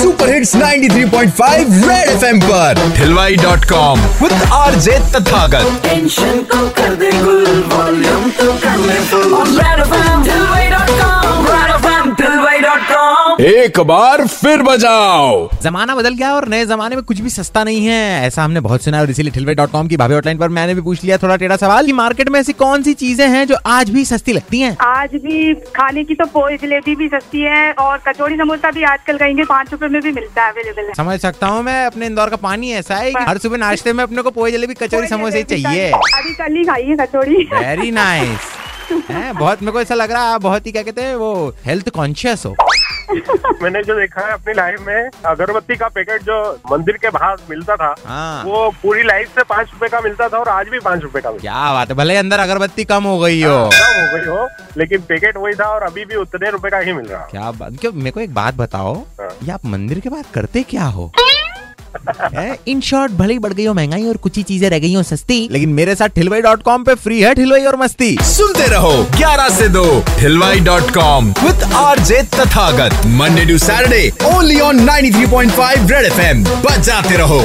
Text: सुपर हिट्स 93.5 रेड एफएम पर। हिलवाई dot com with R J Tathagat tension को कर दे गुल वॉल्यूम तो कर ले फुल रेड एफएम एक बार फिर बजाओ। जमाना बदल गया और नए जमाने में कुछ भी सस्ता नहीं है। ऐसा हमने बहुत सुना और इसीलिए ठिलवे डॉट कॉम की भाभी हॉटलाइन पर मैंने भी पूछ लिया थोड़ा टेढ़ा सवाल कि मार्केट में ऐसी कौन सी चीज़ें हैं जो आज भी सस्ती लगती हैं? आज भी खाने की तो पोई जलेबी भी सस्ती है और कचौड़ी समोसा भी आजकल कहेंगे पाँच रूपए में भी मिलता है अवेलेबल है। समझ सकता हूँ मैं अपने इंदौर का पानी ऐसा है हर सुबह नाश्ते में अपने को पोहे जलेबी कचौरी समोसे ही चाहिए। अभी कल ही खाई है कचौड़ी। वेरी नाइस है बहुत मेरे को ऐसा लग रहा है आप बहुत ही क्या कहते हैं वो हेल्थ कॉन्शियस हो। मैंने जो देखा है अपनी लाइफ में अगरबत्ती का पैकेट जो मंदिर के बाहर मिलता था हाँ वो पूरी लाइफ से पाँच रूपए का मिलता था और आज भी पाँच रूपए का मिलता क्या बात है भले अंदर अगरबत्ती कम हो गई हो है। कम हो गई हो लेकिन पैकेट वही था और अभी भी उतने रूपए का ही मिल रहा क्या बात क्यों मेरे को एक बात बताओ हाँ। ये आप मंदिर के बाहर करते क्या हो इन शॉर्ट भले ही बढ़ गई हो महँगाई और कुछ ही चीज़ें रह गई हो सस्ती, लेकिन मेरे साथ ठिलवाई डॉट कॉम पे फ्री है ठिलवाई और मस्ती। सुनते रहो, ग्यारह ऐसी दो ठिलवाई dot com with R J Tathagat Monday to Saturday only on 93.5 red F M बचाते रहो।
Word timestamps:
सुपर 0.00 0.32
हिट्स 0.32 0.54
93.5 0.56 1.72
रेड 1.88 2.08
एफएम 2.10 2.38
पर। 2.40 2.78
हिलवाई 2.98 3.36
dot 3.36 3.64
com 3.72 4.00
with 4.22 4.32
R 4.52 4.74
J 4.86 4.98
Tathagat 5.14 5.80
tension 5.82 6.38
को 6.52 6.68
कर 6.78 6.94
दे 7.02 7.10
गुल 7.22 7.64
वॉल्यूम 7.72 8.30
तो 8.38 8.52
कर 8.62 8.78
ले 8.86 8.98
फुल 9.10 9.58
रेड 9.58 9.80
एफएम 9.80 9.99
एक 13.40 13.78
बार 13.80 14.26
फिर 14.26 14.62
बजाओ। 14.62 15.48
जमाना 15.62 15.94
बदल 15.96 16.14
गया 16.14 16.32
और 16.34 16.46
नए 16.48 16.64
जमाने 16.66 16.96
में 16.96 17.04
कुछ 17.04 17.20
भी 17.20 17.30
सस्ता 17.30 17.62
नहीं 17.64 17.84
है। 17.86 18.26
ऐसा 18.26 18.42
हमने 18.44 18.60
बहुत 18.60 18.82
सुना 18.82 19.00
और 19.00 19.10
इसीलिए 19.10 19.32
ठिलवे 19.32 19.54
डॉट 19.54 19.70
कॉम 19.70 19.88
की 19.88 19.96
भाभी 19.96 20.14
हॉटलाइन 20.14 20.38
पर 20.38 20.48
मैंने 20.48 20.74
भी 20.74 20.80
पूछ 20.80 21.04
लिया 21.04 21.18
थोड़ा 21.18 21.36
टेढ़ा 21.36 21.56
सवाल 21.56 21.86
कि 21.86 21.92
मार्केट 21.92 22.28
में 22.28 22.38
ऐसी 22.40 22.52
कौन 22.54 22.82
सी 22.82 22.94
चीज़ें 22.94 23.26
हैं 23.28 23.46
जो 23.46 23.56
आज 23.66 23.90
भी 23.90 24.04
सस्ती 24.04 24.32
लगती 24.32 24.60
हैं? 24.60 24.76
आज 24.78 25.14
भी 25.14 25.54
खाने 25.76 26.04
की 26.04 26.14
तो 26.14 26.26
पोई 26.26 26.56
जलेबी 26.56 26.94
भी 26.96 27.08
सस्ती 27.08 27.40
है 27.42 27.72
और 27.74 27.96
कचौड़ी 28.08 28.36
समोसा 28.36 28.70
भी 28.70 28.82
आजकल 28.84 29.18
कहेंगे 29.18 29.44
पाँच 29.44 29.72
रूपए 29.72 29.88
में 29.88 30.00
भी 30.02 30.12
मिलता 30.12 30.44
है 30.44 30.52
अवेलेबल 30.52 30.88
है। 30.88 30.94
समझ 30.94 31.18
सकता 31.20 31.46
हूँ 31.46 31.62
मैं 31.62 31.84
अपने 31.86 32.06
इंदौर 32.06 32.30
का 32.30 32.36
पानी 32.38 32.72
ऐसा 32.72 32.96
है 32.96 33.12
हर 33.18 33.38
सुबह 33.38 33.56
नाश्ते 33.58 33.92
में 33.92 34.02
अपने 34.04 34.22
को 34.22 34.30
पोहे 34.30 34.52
जलेबी 34.52 34.74
कचौरी 34.76 35.08
समोसे 35.08 35.38
ही 35.38 35.44
चाहिए। 35.46 35.90
अभी 35.90 36.34
कल 36.34 36.56
ही 36.56 36.64
खाई 36.64 36.84
है 36.84 36.96
कचौड़ी। 36.96 37.48
वेरी 37.54 37.90
नाइस 37.92 38.58
है 39.10 39.32
बहुत 39.32 39.62
मेरे 39.62 39.72
को 39.72 39.80
ऐसा 39.80 39.94
लग 39.94 40.12
रहा 40.12 40.24
है 40.24 40.34
आप 40.34 40.42
बहुत 40.42 40.66
ही 40.66 40.72
क्या 40.72 40.82
कहते 40.82 41.02
हैं 41.02 41.14
वो 41.16 41.32
हेल्थ 41.66 41.88
कॉन्शियस 41.90 42.46
हो। 42.46 42.54
मैंने 43.62 43.82
जो 43.82 43.94
देखा 43.94 44.26
है 44.26 44.32
अपनी 44.32 44.54
लाइफ 44.54 44.80
में 44.80 45.10
अगरबत्ती 45.26 45.76
का 45.76 45.88
पैकेट 45.88 46.22
जो 46.22 46.36
मंदिर 46.70 46.96
के 46.96 47.10
बाहर 47.10 47.36
मिलता 47.50 47.76
था 47.76 47.94
हाँ 48.06 48.44
वो 48.44 48.68
पूरी 48.82 49.02
लाइफ 49.02 49.34
से 49.34 49.42
पाँच 49.44 49.70
रूपए 49.72 49.88
का 49.88 50.00
मिलता 50.00 50.28
था 50.28 50.38
और 50.38 50.48
आज 50.48 50.68
भी 50.68 50.80
पाँच 50.80 51.02
रूपए 51.02 51.20
का 51.20 51.30
मिलता 51.30 51.42
क्या 51.42 51.72
बात 51.72 51.88
है 51.88 51.96
भले 51.96 52.16
अंदर 52.16 52.40
अगरबत्ती 52.40 52.84
कम 52.84 53.04
हो 53.04 53.18
गई 53.18 53.42
हो 53.42 53.56
है। 53.64 53.70
कम 53.70 54.00
हो 54.00 54.16
गई 54.16 54.26
हो 54.28 54.48
लेकिन 54.76 55.02
पैकेट 55.08 55.36
वही 55.36 55.54
था 55.54 55.68
और 55.68 55.82
अभी 55.82 56.04
भी 56.04 56.16
उतने 56.16 56.50
रूपए 56.50 56.70
का 56.70 56.78
ही 56.78 56.92
मिल 56.92 57.06
रहा 57.06 57.26
क्या 57.30 57.50
बात 57.52 57.76
क्यों 57.80 57.92
मेरे 57.94 58.10
को 58.10 58.20
एक 58.20 58.34
बात 58.34 58.54
बताओ 58.54 58.94
हाँ। 59.20 59.30
ये 59.42 59.52
आप 59.52 59.66
मंदिर 59.66 60.00
के 60.00 60.08
बाहर 60.08 60.24
करते 60.34 60.62
क्या 60.70 60.84
हो 60.88 61.10
इन 62.68 62.80
शॉर्ट 62.80 63.12
भले 63.12 63.32
ही 63.32 63.38
बढ़ 63.38 63.52
गई 63.52 63.64
हो 63.64 63.74
महँगाई 63.74 64.06
और 64.08 64.16
कुछ 64.16 64.36
ही 64.36 64.42
चीज़ें 64.42 64.68
रह 64.70 64.78
गई 64.78 64.94
हो 64.94 65.02
सस्ती, 65.02 65.48
लेकिन 65.52 65.68
मेरे 65.70 65.94
साथ 65.94 66.08
ठिलवाई 66.14 66.40
डॉट 66.40 66.62
कॉम 66.62 66.84
पे 66.84 66.94
फ्री 66.96 67.20
है 67.20 67.34
ठिलवाई 67.34 67.64
और 67.64 67.76
मस्ती। 67.76 68.16
सुनते 68.26 68.66
रहो, 68.70 68.92
ग्यारह 69.16 69.44
ऐसी 69.44 69.68
दो 69.68 69.84
ठिलवाई 70.18 70.60
dot 70.60 70.90
com 70.94 71.28
with 71.42 71.62
R 71.76 71.98
J 72.04 72.22
Tathagat 72.34 73.06
Monday 73.18 73.44
to 73.46 73.58
Saturday 73.58 74.10
only 74.26 74.60
on 74.60 74.80
93.5 74.80 75.90
red 75.90 76.06
F 76.06 76.20
M 76.20 76.44
बचाते 76.64 77.16
रहो। 77.16 77.40